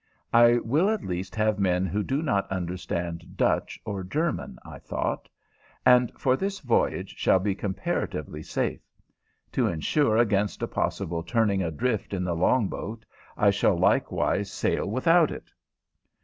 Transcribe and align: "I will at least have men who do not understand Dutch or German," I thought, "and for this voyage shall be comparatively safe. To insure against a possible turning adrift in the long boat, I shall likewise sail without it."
"I 0.33 0.57
will 0.57 0.89
at 0.89 1.03
least 1.05 1.35
have 1.35 1.59
men 1.59 1.85
who 1.85 2.01
do 2.01 2.23
not 2.23 2.51
understand 2.51 3.37
Dutch 3.37 3.79
or 3.85 4.03
German," 4.03 4.57
I 4.65 4.79
thought, 4.79 5.29
"and 5.85 6.11
for 6.17 6.35
this 6.35 6.59
voyage 6.59 7.15
shall 7.19 7.37
be 7.37 7.53
comparatively 7.53 8.41
safe. 8.41 8.81
To 9.51 9.67
insure 9.67 10.17
against 10.17 10.63
a 10.63 10.67
possible 10.67 11.21
turning 11.21 11.61
adrift 11.61 12.15
in 12.15 12.23
the 12.23 12.35
long 12.35 12.67
boat, 12.67 13.05
I 13.37 13.51
shall 13.51 13.77
likewise 13.77 14.49
sail 14.51 14.89
without 14.89 15.29
it." 15.29 15.51